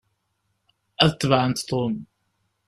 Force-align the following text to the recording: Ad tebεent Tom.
Ad 1.03 1.11
tebεent 1.19 1.65
Tom. 1.69 1.93